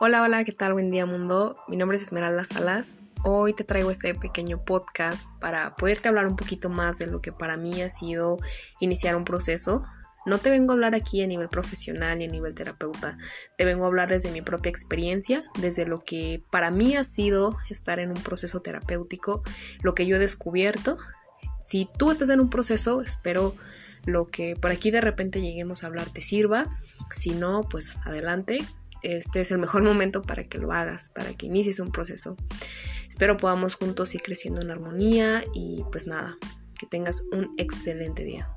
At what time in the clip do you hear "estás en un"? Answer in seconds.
22.10-22.50